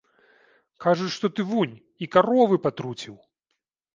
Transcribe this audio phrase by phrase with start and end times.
[0.85, 3.15] Кажуць, што ты вунь і каровы патруціў.